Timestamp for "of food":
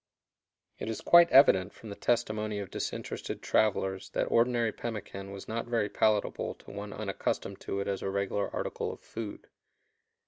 8.91-9.45